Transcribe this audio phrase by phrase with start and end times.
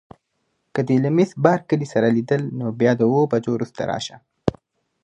[0.73, 4.15] که دې له میس بارکلي سره لیدل نو بیا د اوو بجو وروسته راشه.